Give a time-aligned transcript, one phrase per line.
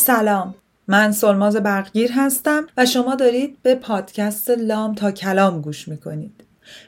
[0.00, 0.54] سلام.
[0.88, 6.44] من سلماز برقگیر هستم و شما دارید به پادکست لام تا کلام گوش می‌کنید.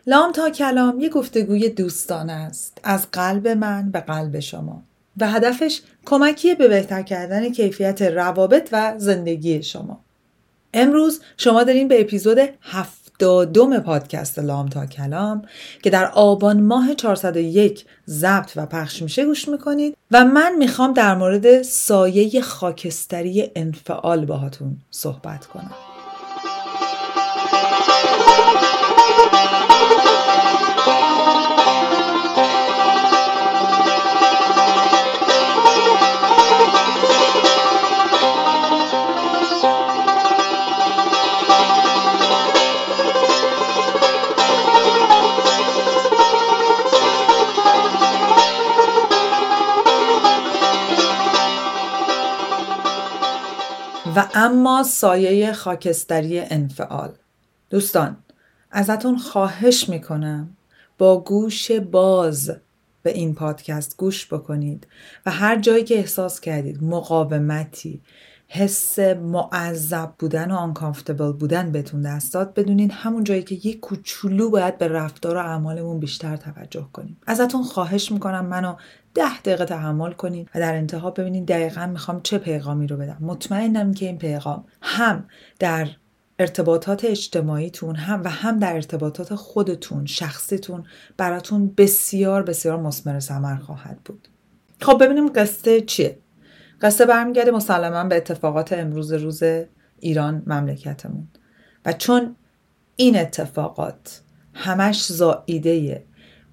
[0.06, 4.82] لام تا کلام یه گفتگوی دوستانه است از قلب من به قلب شما.
[5.16, 10.00] و هدفش کمکی به بهتر کردن کیفیت روابط و زندگی شما.
[10.74, 12.38] امروز شما دارین به اپیزود
[13.20, 15.42] هفتادم پادکست لام تا کلام
[15.82, 21.14] که در آبان ماه 401 ضبط و پخش میشه گوش می‌کنید و من می‌خوام در
[21.14, 25.91] مورد سایه خاکستری انفعال باهاتون صحبت کنم.
[54.52, 57.12] اما سایه خاکستری انفعال.
[57.70, 58.16] دوستان
[58.70, 60.56] ازتون خواهش می‌کنم
[60.98, 62.50] با گوش باز
[63.02, 64.86] به این پادکست گوش بکنید
[65.26, 68.00] و هر جایی که احساس کردید مقاومتی
[68.54, 72.54] حس معذب بودن و آنکامفتبل بودن بهتون دست داد.
[72.54, 77.16] بدونین همون جایی که یه کوچولو باید به رفتار و اعمالمون بیشتر توجه کنیم.
[77.26, 78.74] ازتون خواهش می‌کنم منو
[79.14, 83.18] ده دقیقه تحمل کنین و در انتها ببینین دقیقا می‌خوام چه پیغامی رو بدم.
[83.20, 85.24] مطمئنم که این پیغام هم
[85.58, 85.88] در
[86.38, 90.84] ارتباطات اجتماعیتون هم و هم در ارتباطات خودتون شخصیتون
[91.16, 94.28] براتون بسیار بسیار مسمر ثمر خواهد بود.
[94.80, 96.18] خب ببینیم قصه چیه.
[96.82, 99.42] قصه برمیگرده مسلما به اتفاقات امروز روز
[100.00, 101.28] ایران مملکتمون.
[101.86, 102.36] و چون
[102.96, 104.20] این اتفاقات
[104.54, 106.04] همش زائیده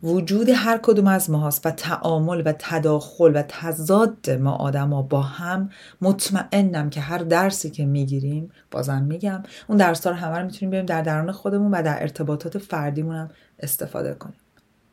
[0.04, 5.70] وجود هر کدوم از ماهاست و تعامل و تداخل و تضاد ما آدما با هم
[6.02, 10.86] مطمئنم که هر درسی که می‌گیریم بازم میگم اون درس رو همه رو می‌تونیم بریم
[10.86, 13.30] در درون خودمون و در ارتباطات فردیمون هم
[13.60, 14.39] استفاده کنیم.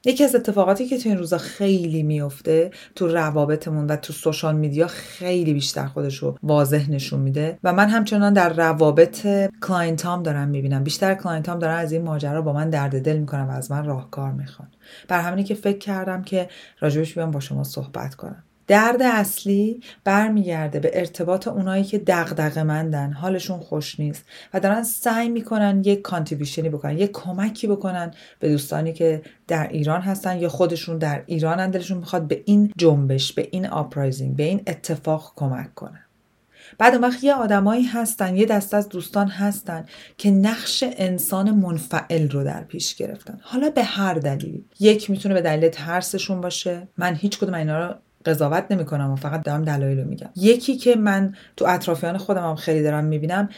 [0.07, 4.87] یکی از اتفاقاتی که تو این روزا خیلی میفته تو روابطمون و تو social media
[4.87, 9.27] خیلی بیشتر خودش رو واضح نشون میده و من همچنان در روابط
[9.63, 10.85] client ام دارم می‌بینم.
[10.85, 13.85] بیشتر client ام دارن از این ماجرا با من درد دل می‌کنن و از من
[13.85, 14.69] راهکار می‌خوان.
[15.09, 16.49] بر همینی که فکر کردم که
[16.81, 18.43] راجبش بیام با شما صحبت کنم.
[18.67, 25.29] درد اصلی برمیگرده به ارتباط اونایی که دغدغه مندن حالشون خوش نیست و دارن سعی
[25.29, 30.49] می‌کنن یک contribution ی بکنن یک کمکی بکنن به دوستانی که در ایران هستن یا
[30.49, 35.75] خودشون در ایران دلشون می‌خواد به این جنبش به این uprising به این اتفاق کمک
[35.75, 36.01] کنن.
[36.79, 39.85] بعد اون وقت یه آدمایی هستن یه دست از دوستان هستن
[40.19, 43.39] که نقش انسان منفعل رو در پیش گرفتن.
[43.43, 44.65] حالا به هر دلیل.
[44.81, 46.89] یک می‌تونه به دلیل ترسشون باشه.
[46.99, 47.95] من هیچ کدوم اینا رو
[48.27, 50.31] قضاوت نمی‌کنم و فقط دارم دلایل رو میگم.
[50.37, 53.49] یکی که من تو اطرافیان خودم هم خیلی دارم می‌بینم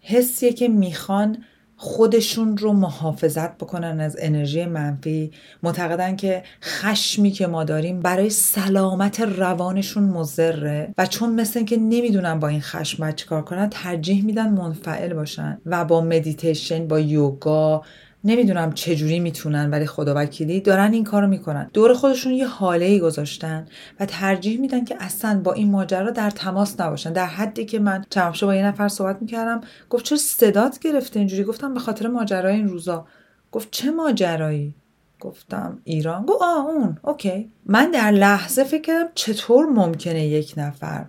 [0.00, 1.38] حسیه که می‌خوان
[1.76, 5.30] خودشون رو محافظت بکنن از انرژی منفی.
[5.62, 12.38] معتقدن که خشمی که ما داریم برای سلامت روانشون مضره و چون مثل که نمی‌دونن
[12.38, 17.82] با این خشم چیکار کنن ترجیح میدن منفعل باشن و با مدیتیشن با یوگا
[18.24, 21.70] نمی‌دونم چجوری می‌تونن ولی خدا وکیلی دارن این کارو می‌کنن.
[21.72, 23.66] دور خودشون یه حاله ای گذاشتن
[24.00, 27.12] و ترجیح میدن که اصلا با این ماجرا در تماس نباشن.
[27.12, 29.60] در حدی که من چند با یه نفر صحبت می‌کردم
[29.90, 33.06] گفت چرا صدات گرفته اینجوری؟ گفتم به خاطر ماجرای این روزا.
[33.52, 34.74] گفت چه ماجرایی؟
[35.20, 36.26] گفتم ایران.
[36.26, 36.98] گفت آه اون.
[37.02, 37.50] okay.
[37.66, 41.06] من در لحظه فکر کردم چطور ممکنه یک نفر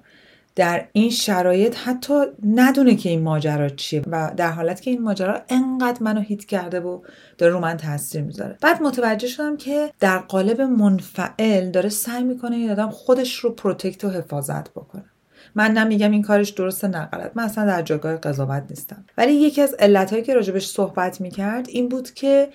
[0.55, 2.13] در این شرایط حتی
[2.45, 6.79] ندونه که این ماجرا چیه و در حالت که این ماجرا انقدر منو hit کرده
[6.79, 7.01] و
[7.37, 8.57] داره رو من تاثیر می‌ذاره.
[8.61, 14.03] بعد متوجه شدم که در قالب منفعل داره سعی می‌کنه این آدم خودش رو protect
[14.05, 15.05] و حفاظت بکنه.
[15.55, 17.31] من نمیگم این کارش درسته نه غلط.
[17.35, 19.05] من اصلا در جایگاه قضاوت نیستم.
[19.17, 22.49] ولی یکی از علتهایی که راجبش صحبت می‌کرد این بود که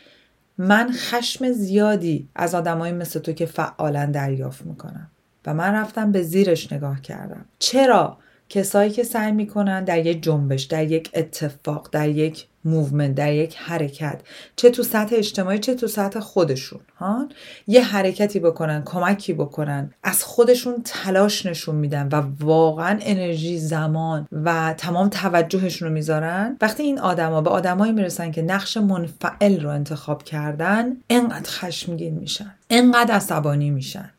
[0.58, 5.10] من خشم زیادی از آدمایی مثل تو که فعالا دریافت می‌کنم.
[5.46, 7.44] و من رفتم به زیرش نگاه کردم.
[7.58, 8.18] چرا؟
[8.48, 13.56] کسایی که سعی می‌کنن در یک جنبش در یک اتفاق در یک movement در یک
[13.56, 14.20] حرکت
[14.56, 17.28] چه تو سطح اجتماعی چه تو سطح خودشون ها؟
[17.66, 24.74] یه حرکتی بکنن کمکی بکنن از خودشون تلاش نشون میدن و واقعا انرژی زمان و
[24.78, 26.56] تمام توجهشون رو می‌ذارن.
[26.60, 32.54] وقتی این آدما به آدمایی می‌رسن که نقش منفعل رو انتخاب کردن انقدر خشمگین میشن
[32.70, 34.10] انقدر عصبانی میشن.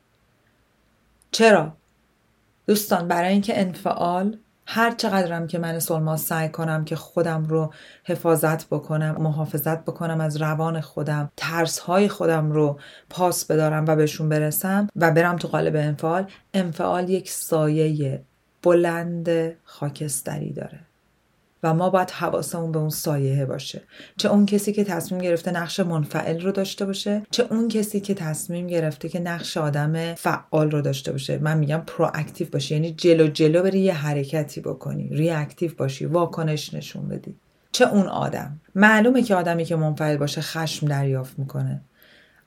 [1.31, 1.77] چرا؟
[2.67, 4.37] دوستان برای اینکه انفعال
[4.71, 7.73] هر چقدرم که من سلماس سعی کنم که خودم رو
[8.03, 12.79] حفاظت بکنم محافظت بکنم از روان خودم ترس های خودم رو
[13.09, 18.21] پاس بدارم و بهشون برسم و برم تو قالب انفعال انفعال یک سایه
[18.63, 19.29] بلند
[19.63, 20.88] خاکستری داره
[21.63, 23.81] و ما باید حواسمون به اون سایه باشه.
[24.17, 28.13] چه اون کسی که تصمیم گرفته نقش منفعل رو داشته باشه چه اون کسی که
[28.13, 31.37] تصمیم گرفته که نقش آدم فعال رو داشته باشه.
[31.37, 37.07] من میگم proactive باشی یعنی جلو جلو بری یه حرکتی بکنی reactive باشی واکنش نشون
[37.07, 37.35] بدی.
[37.71, 38.61] چه اون آدم.
[38.75, 41.81] معلومه که آدمی که منفعل باشه خشم دریافت می‌کنه.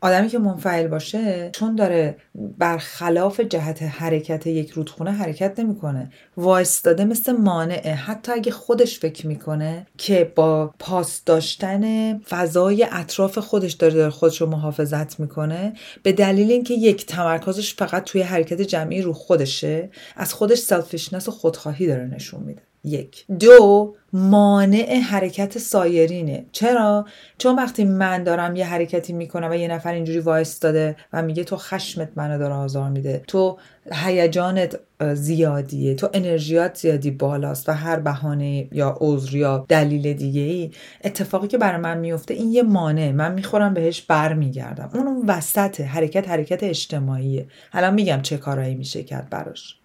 [0.04, 2.16] آدمی که منفعل باشه چون داره
[2.58, 6.10] برخلاف جهت حرکت یک رودخونه حرکت نمی‌کنه.
[6.36, 7.94] وایستاده مثل مانعه.
[7.94, 14.40] حتی اگه خودش فکر می‌کنه که با پاس داشتن فضای اطراف خودش داره داره خودش
[14.40, 15.72] رو محافظت می‌کنه
[16.02, 21.30] به دلیل اینکه یک تمرکزش فقط توی حرکت جمعی رو خودشه از خودش selfishness و
[21.30, 22.62] خودخواهی داره نشون میده.
[22.84, 23.26] یک.
[23.40, 26.44] دو مانع حرکت سایرینه.
[26.52, 27.06] چرا؟
[27.38, 31.56] چون وقتی من دارم یه حرکتی می‌کنم و یه نفر اینجوری وایستاده و میگه تو
[31.56, 33.58] خشمت منو داره آزار میده تو
[33.92, 34.80] هیجانت
[35.14, 40.70] زیادیه تو انرژیات زیادی بالاست و هر بهانه یا عذر یا دلیل دیگه ای
[41.04, 43.12] اتفاقی که برای من میفته این یه مانع.
[43.12, 44.90] من می‌خورم بهش برمیگردم.
[44.94, 47.46] اون وسط حرکت حرکت اجتماعیه.
[47.72, 49.81] الان میگم چه کارایی میشه کرد براش.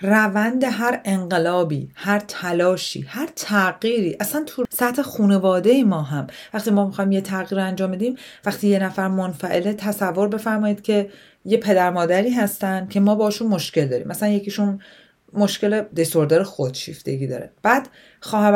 [0.00, 4.16] روند هر انقلابی هر تلاشی هر تغییری.
[4.20, 6.26] اصلا تو سطح خانواده ما هم.
[6.54, 11.10] وقتی ما می‌خوایم یه تغییر انجام بدیم وقتی یه نفر منفعله تصور بفرمایید که
[11.44, 14.08] یه پدر مادری هستن که ما باشون مشکل داریم.
[14.08, 14.80] مثلا یکیشون
[15.34, 17.50] مشکل دیسوردر خودشیفتگی داره.
[17.62, 17.88] بعد
[18.20, 18.54] خواهر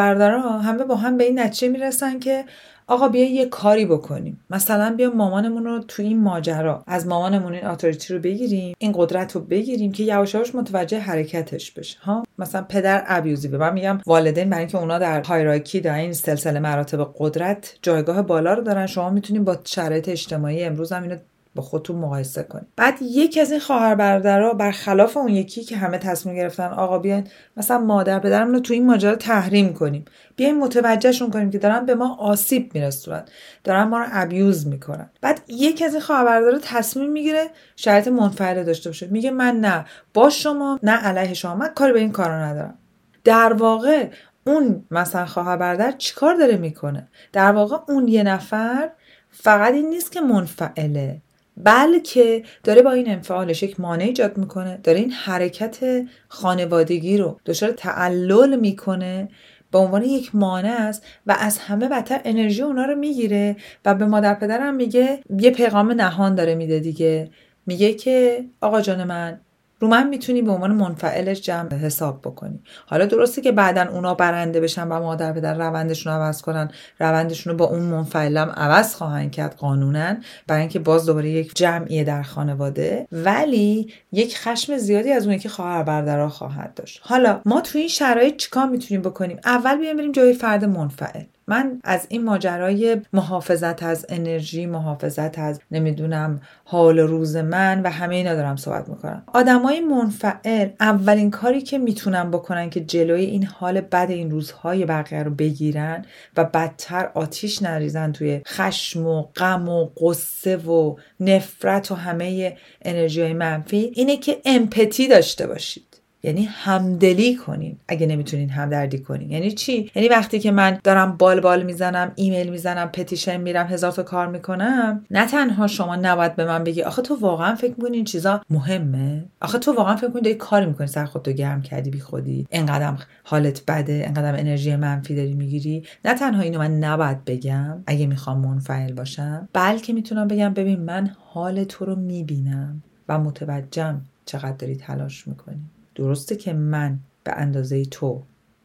[0.63, 2.45] همه با هم به این نتیجه می‌رسن که
[2.89, 4.41] آقا بیا یه کاری بکنیم.
[4.51, 9.33] مثلا بیا مامانمون رو تو این ماجرا از مامانمون این اتوریتی رو بگیریم این قدرت
[9.33, 13.99] رو بگیریم که یواش یواش متوجه حرکتش بشه ها؟ مثلا پدر ابیوزی به من میگم
[14.07, 18.87] والدین برای اینکه اونا در هایرارکی در این سلسله مراتب قدرت جایگاه بالا رو دارن
[18.87, 21.17] شما می‌تونید با شرایط اجتماعی امروز هم اینو
[21.59, 25.99] با خودتون مقایسه کنید بعد یکی از این خواهر برادرها برخلاف اون یکی که همه
[25.99, 27.27] تصمیم گرفتن آقا بیاین
[27.57, 30.05] مثلا مادر پدرمون رو تو این ماجرا تحریم کنیم.
[30.37, 33.25] بیاین متوجهشون کنیم که دارن به ما آسیب میرسونن.
[33.65, 35.11] دارن ما رو ابیوز می‌کنن.
[35.21, 37.45] بعد یکی از این خواهر برادرها تصمیم می‌گیره
[37.77, 39.07] شرایط منفعله داشته باشه.
[39.07, 39.85] میگه من نه
[40.15, 41.55] با شما نه علیه شما.
[41.55, 42.79] من کاری به این کارا ندارم.
[43.25, 44.09] در واقع
[44.47, 48.91] اون مثلا خواهر برادر چیکار داره می‌کنه؟ در واقع اون یه نفر
[49.31, 51.21] فقط این نیست که منفعله.
[51.65, 57.73] بلکه داره با این انفعالش یک مانع ایجاد می‌کنه داره این حرکت خانوادگی رو دچار
[57.73, 59.29] تعلل می‌کنه
[59.71, 64.07] به عنوان یک مانع است و از همه بدتر انرژی اونا رو می‌گیره و به
[64.07, 67.31] مادر پدرم میگه یه پیغام نهان داره میده دیگه.
[67.67, 69.41] میگه که آقا جان من
[69.81, 72.61] رو من می‌تونی به عنوان منفعلش جمع حساب بکنی.
[72.87, 76.71] حالا درسته که بعدا اونا برنده بشن و مادر پدر روندشون رو عوض کنن.
[77.01, 80.17] روندشون رو با اون منفعلم عوض خواهند کرد قانونا
[80.47, 83.09] برای اینکه باز دوباره یک جمعیه در خانواده.
[83.13, 87.01] ولی یک خشم زیادی از اون که خواهر برادرها خواهد داشت.
[87.03, 91.23] حالا ما تو این شرایط چیکار می‌تونیم بکنیم؟ اول بیایم بریم جای فرد منفعل.
[91.49, 98.15] من از این ماجرای محافظت از انرژی محافظت از نمی‌دونم حال روز من و همه
[98.15, 99.23] اینا دارم صحبت می‌کنم.
[99.27, 105.23] آدمای منفعل اولین کاری که می‌تونن بکنن که جلوی این حال بد این روزهای بقیه
[105.23, 106.05] رو بگیرن
[106.37, 113.23] و بدتر آتیش نریزن توی خشم و غم و قصه و نفرت و همه انرژی
[113.23, 115.88] های منفی اینه که امپتی داشته باشید.
[116.23, 119.31] یعنی همدلی کنین اگه نمی‌تونین همدردی کنین.
[119.31, 123.93] یعنی چی؟ یعنی وقتی که من دارم بال بال می‌زنم ایمیل می‌زنم پتیشن میرم هزار
[123.93, 127.97] تا کار می‌کنم نه تنها شما نباید به من بگی آخه تو واقعا فکر می‌کنی
[127.97, 131.91] این چیزا مهمه؟ آخه تو واقعا فکر می‌کنی داری کاری می‌کنی سر خودتو گرم کردی
[131.91, 135.83] بی خودی انقدرم حالت بده انقدرم انرژی منفی داری می‌گیری.
[136.05, 141.11] نه تنها اینو من نباید بگم اگه می‌خوام منفعل باشم بلکه می‌تونم بگم ببین من
[141.27, 145.61] حال تو رو می‌بینم و متوجهم چقدر داری تلاش می‌کنی.
[145.99, 148.23] درسته که من به اندازه تو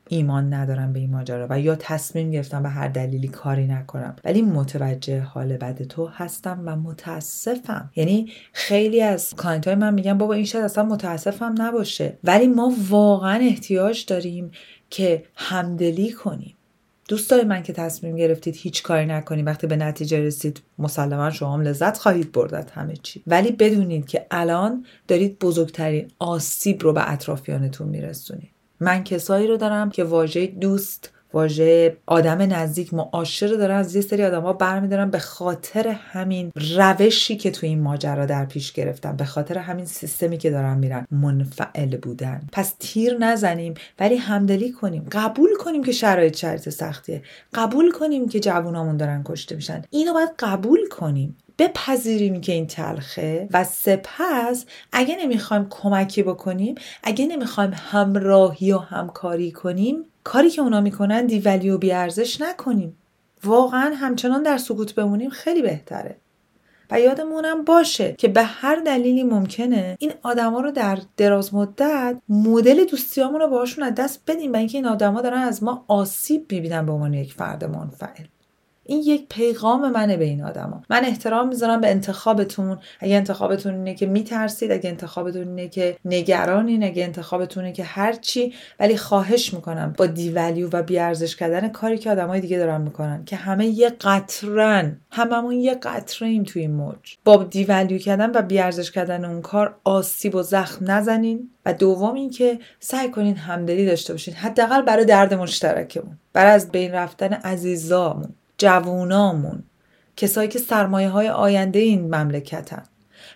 [0.10, 4.42] ایمان ندارم به این ماجرا و یا تصمیم گرفتم به هر دلیلی کاری نکنم ولی
[4.42, 7.92] متوجه حال بد تو هستم و متاسفم.
[7.96, 12.74] یعنی خیلی از کانت های من میگن بابا این شاید اصلا متاسفم نباشه ولی ما
[12.90, 14.52] واقعا احتیاج داریم
[14.90, 16.56] که همدلی کنیم.
[17.13, 21.62] دوستای من که تصمیم گرفتید هیچ کاری نکنید وقتی به نتیجه رسید مسلما شما هم
[21.62, 23.24] لذت خواهید برد همه چی.
[23.27, 28.50] ولی بدونید که الان دارید بزرگترین آسیب رو به اطرافیانتون میرسونید.
[28.79, 34.24] من کسایی رو دارم که واژه دوست واژه آدم نزدیک معاشر دارن از یه سری
[34.24, 35.10] آدم برمیدارن.
[35.10, 40.38] به خاطر همین روشی که تو این ماجرا در پیش گرفتن به خاطر همین سیستمی
[40.38, 42.42] که دارن میرن منفعل بودن.
[42.52, 45.06] پس تیر نزنیم ولی همدلی کنیم.
[45.12, 47.22] قبول کنیم که شرایط شرایط سختیه.
[47.54, 49.82] قبول کنیم که جوونامون دارن کشته میشن.
[49.90, 51.38] اینو باید قبول کنیم.
[51.63, 59.51] بپذیریم که این تلخه و سپس اگه نمی‌خوایم کمکی بکنیم اگه نمی‌خوایم همراهی و همکاری
[59.51, 62.98] کنیم کاری که اونا می‌کنن دیولی و بیارزش نکنیم.
[63.43, 66.17] واقعا همچنان در سکوت بمونیم خیلی بهتره.
[66.91, 72.86] و یادمونم باشه که به هر دلیلی ممکنه این آدما رو در دراز مدت مدل
[72.86, 76.86] دوستیامون رو باشون از دست بدیم و اینکه این آدما دارن از ما آسیب می‌بینن
[76.86, 78.25] به عنوان یک فرد منفعل.
[78.86, 80.84] این یک پیغام منه به این آدما.
[80.90, 82.78] من احترام می‌ذارم به انتخابتون.
[83.00, 88.98] اگه انتخابتون اینه که میترسید اگه انتخابتون اینه که نگرانین اگه انتخابتونه که هرچی ولی
[88.98, 93.66] خواهش می‌کنم با دیولیو و بیارزش کردن کاری که آدمای دیگه دارن می‌کنن که همه
[93.66, 94.98] یه قطرن.
[95.12, 97.18] هممون یه قطره ایم توی این موج.
[97.25, 101.50] با دیولیو کردن و بیارزش کردن اون کار آسیب و زخم نزنین.
[101.66, 104.34] و دوم اینکه سعی کنین همدلی داشته باشین.
[104.34, 106.18] حداقل برای درد مشترکمون.
[106.34, 108.36] برای از بین رفتن عزیزامون.
[108.57, 109.63] جوونامون
[110.17, 112.83] کسایی که سرمایه های آینده این مملکتن.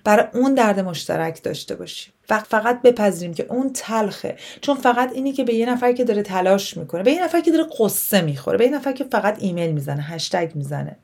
[0.04, 2.14] برای اون درد مشترک داشته باشیم.
[2.30, 4.38] و فقط بپذیریم که اون تلخه.
[4.62, 7.52] چون فقط اینی که به یه نفر که داره تلاش می‌کنه به یه نفر که
[7.52, 10.98] داره قصه می‌خوره به یه نفر که فقط ایمیل می‌زنه هشتگ می‌زنه.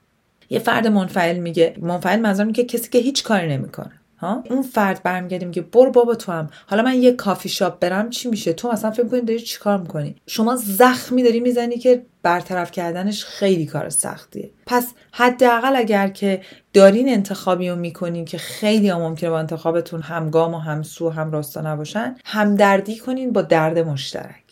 [0.50, 3.91] یه فرد منفعل میگه منفعل منظور که کسی که هیچ کاری نمی‌کنه.
[4.24, 6.50] ها؟ اون فرد برمیگردیم که برو بابا تو هم.
[6.68, 10.15] حالا من یه کافی شاپ برم چی میشه؟ تو مثلا فکر کنی داری چیکار می‌کنی؟
[10.27, 14.51] شما زخمی داری می‌زنی که برطرف کردنش خیلی کار سختیه.
[14.65, 16.42] پس حداقل اگر که
[16.74, 21.32] دارین انتخابی رو می‌کنین که خیلی هم ممکنه با انتخابتون همگام و همسو و هم
[21.32, 24.43] راستا نباشن همدردی کنین با درد مشترک.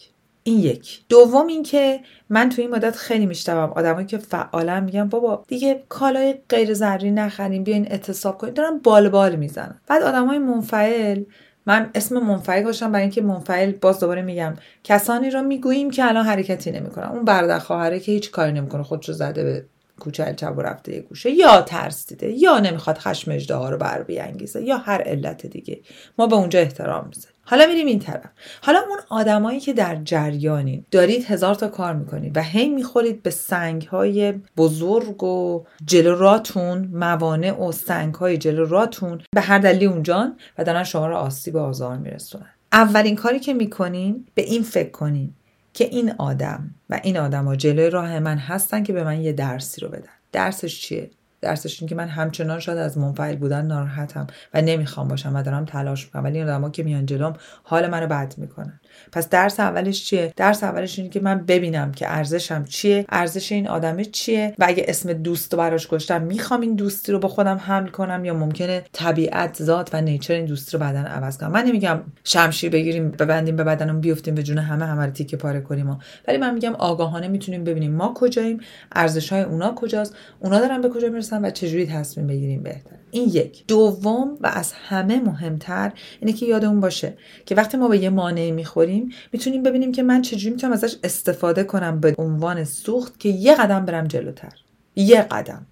[0.44, 1.02] این یک.
[1.10, 6.36] دوم اینکه من تو این مدت خیلی میشتم آدمایی که فعالا میگن بابا دیگه کالای
[6.50, 8.54] غیر ضروری نخریم بیاین اعتصاب کنیم.
[8.54, 9.82] دارن بال بال می‌زنن.
[9.88, 11.24] بعد آدمای منفعل
[11.66, 14.54] من اسم منفعل گذاشتم برای اینکه منفعل باز دوباره میگم.
[14.84, 17.08] کسانی رو می‌گوییم که الان حرکتی نمی‌کنن.
[17.08, 19.66] اون برادر خواهره که هیچ کاری نمی‌کنه خودشو زده به
[20.00, 21.32] کوچه الچب و رفته یه گوشه.
[21.32, 25.82] یا ترسیده یا نمی‌خواد خشم اجده رو بر بیانگیزه یا هر علت دیگه.
[26.18, 27.41] ما به اونجا احترام می‌ذاریم.
[27.52, 28.30] حالا میریم این طرف.
[28.62, 33.30] حالا اون آدمایی که در جریانین دارید هزار تا کار می‌کنید و هی می‌خورید به
[33.30, 38.88] سنگ های بزرگ و جلو راتون موانع و سنگ های جلو
[39.32, 42.50] به هر دلیل اونجان و دارن شما رو آسیب آزار میرسونن.
[42.72, 45.34] اولین کاری که می‌کنین به این فکر کنین
[45.74, 49.34] که این آدم و این آدم ها جلوی راه من هستن که به من یه
[49.34, 50.10] درسی رو بدن.
[50.32, 51.10] درسش چیه؟
[51.42, 55.66] درسش این که من همچنان شاید از منفعل بودن ناراحتم و نمی‌خوام باشم و دارم
[55.66, 56.24] تلاش می‌کنم.
[56.24, 57.34] ولی این آدما که میان جلوم
[57.64, 58.80] حال منو بد می‌کنن.
[59.12, 63.68] پس درس اولش چیه؟ درس اولش اینه که من ببینم که ارزشم چیه ارزش این
[63.68, 67.88] آدمه چیه و اگه اسم دوست براش گذاشتم می‌خوام این دوستی رو با خودم حمل
[67.88, 71.52] کنم یا ممکنه طبیعت ذات و نیچر این دوستی رو بعدا عوض کنم.
[71.52, 75.62] من نمیگم شمشیر بگیریم ببندیم به بدنم بیفتیم به جون همه همه رو تیکه پاره
[75.62, 78.60] کنیم ولی من میگم آگاهانه می‌تونیم ببینیم ما کجاییم
[78.92, 81.31] ارزش های اونا کجاست اونا دارن به کجا می‌رسن.
[81.40, 82.96] و چجوری تصمیم بگیریم بهتر.
[83.12, 83.68] این یک.
[83.68, 87.14] دوم و از همه مهمتر اینه که یادمون باشه
[87.46, 91.64] که وقتی ما به یه مانعی می‌خوریم می‌تونیم ببینیم که من چجوری می‌تونم ازش استفاده
[91.64, 94.54] کنم به عنوان سوخت که یه قدم برم جلوتر.
[94.96, 95.68] یه قدم.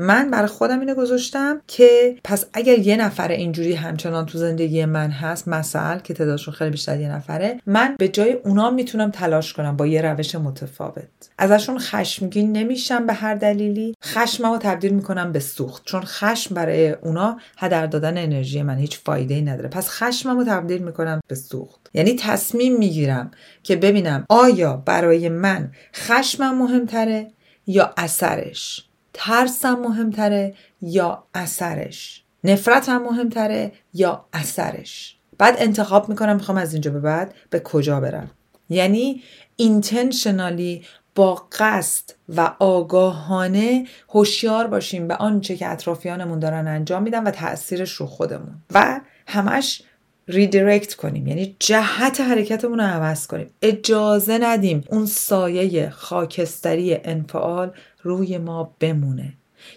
[0.00, 5.10] من برای خودم اینو گذاشتم که پس اگر یه نفر اینجوری همچنان تو زندگی من
[5.10, 9.76] هست مثل که تعدادشون خیلی بیشتر یه نفره من به جای اونا می‌تونم تلاش کنم
[9.76, 11.04] با یه روش متفاوت.
[11.38, 13.94] ازشون خشمگین نمیشم به هر دلیلی.
[14.04, 19.34] خشممو تبدیل می‌کنم به سوخت چون خشم برای اونا هدر دادن انرژی من هیچ فایده
[19.34, 19.68] ای نداره.
[19.68, 21.90] پس خشممو تبدیل می‌کنم به سوخت.
[21.94, 23.30] یعنی تصمیم می‌گیرم
[23.62, 27.30] که ببینم آیا برای من خشمم مهمتره
[27.66, 28.89] یا اثرش.
[29.22, 37.00] ترسم مهمتره یا اثرش؟ نفرتم مهمتره یا اثرش؟ بعد انتخاب می‌کنم می‌خوام از اینجا به
[37.00, 38.30] بعد به کجا برم.
[38.68, 39.22] یعنی
[39.56, 40.84] intentionally
[41.14, 47.92] با قصد و آگاهانه هوشیار باشیم به آنچه که اطرافیانمون دارن انجام میدن و تاثیرش
[47.92, 48.54] رو خودمون.
[48.70, 49.82] و همش
[50.30, 51.26] redirect کنیم.
[51.26, 53.50] یعنی جهت حرکتمون رو عوض کنیم.
[53.62, 57.72] اجازه ندیم اون سایه خاکستری انفعال
[58.02, 59.32] روی ما بمونه.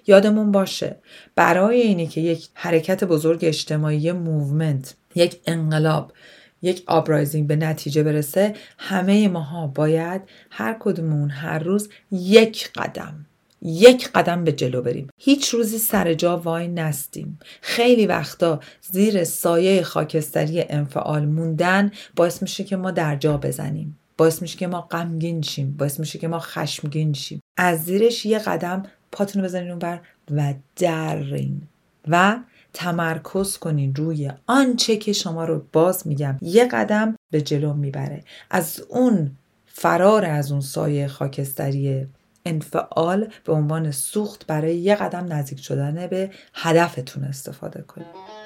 [0.07, 0.95] یادمون باشه
[1.35, 6.13] برای اینی که یک حرکت بزرگ اجتماعی movement یک انقلاب
[6.61, 13.25] یک آبرایزینگ به نتیجه برسه همه ماها باید هر کدومون هر روز یک قدم
[13.63, 15.07] یک قدم به جلو بریم.
[15.17, 17.39] هیچ روزی سر جا وای نستیم.
[17.61, 23.99] خیلی وقتا زیر سایه خاکستری انفعال موندن باعث میشه که ما در جا بزنیم.
[24.17, 25.75] باعث میشه که ما غمگین شیم.
[25.77, 27.39] باعث میشه که ما خشمگین شیم.
[27.57, 30.01] از زیرش یه قدم پاتون بزنین اونور
[30.31, 31.61] و درین
[32.07, 32.39] و
[32.73, 36.37] تمرکز کنین روی آنچه که شما رو باز میگم.
[36.41, 38.23] یه قدم به جلو می‌بره.
[38.49, 39.31] از اون
[39.65, 42.07] فرار از اون سایه خاکستری
[42.45, 48.42] انفعال به عنوان سوخت برای یه قدم نزدیک شدن به هدفتون استفاده کنید.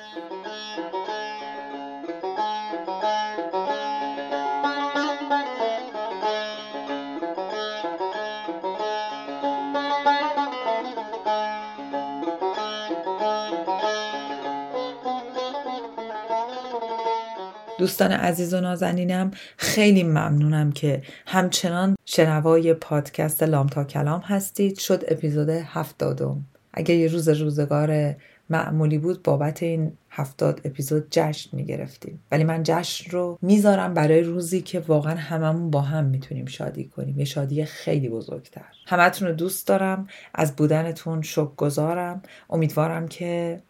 [17.78, 24.80] دوستان عزیز و نازنینم خیلی ممنونم که همچنان شنوای پادکست لام تا کلام هستید.
[24.80, 26.46] شد اپیزود هفتادم.
[26.74, 28.16] اگر یه روز روزگار
[28.50, 32.20] معمولی بود بابت این هفتاد اپیزود جشن می‌گرفتیم.
[32.32, 37.20] ولی من جشن رو می‌ذارم برای روزی که واقعا هممون با هم می‌تونیم شادی کنیم.
[37.20, 38.66] یه شادی خیلی بزرگتر.
[38.88, 40.08] همتون رو دوست دارم.
[40.34, 43.62] از بودنتون شک گذارم امیدوارم که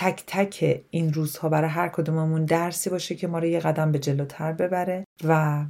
[0.00, 3.98] تک تک این روزها برای هر کدوممون درسی باشه که ما رو یه قدم به
[3.98, 5.64] جلوتر ببره و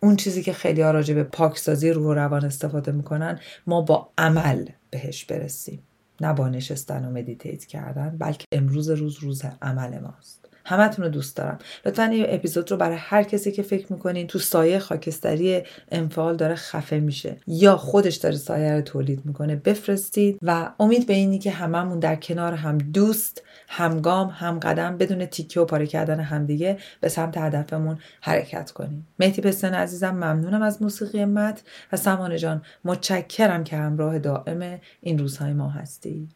[0.00, 4.12] اون چیزی که خیلی ها راجع به پاکسازی روح و روان استفاده می‌کنن ما با
[4.18, 5.82] عمل بهش برسیم.
[6.20, 10.41] نه با نشستن و مدیتیت کردن بلکه امروز روز روز عمل ماست.
[10.64, 11.58] همتون رو دوست دارم.
[11.86, 16.54] لطفا این اپیزود رو برای هر کسی که فکر می‌کنین تو سایه خاکستری انفعال داره
[16.54, 21.50] خفه میشه یا خودش داره سایه رو تولید می‌کنه بفرستید و امید به اینی که
[21.50, 27.08] هممون در کنار هم دوست همگام هم قدم بدون تیکه و پاره کردن همدیگه به
[27.08, 29.06] سمت هدفمون حرکت کنیم.
[29.18, 35.18] مهدی پستن عزیزم ممنونم از موسیقی مت و سمانه جان متشکرم که همراه دائم این
[35.18, 36.28] روزهای ما هستی.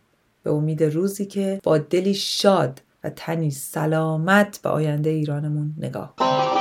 [0.43, 6.56] به امید روزی که با دلی شاد تنی سلامت به آینده ایرانمون نگاه کنیم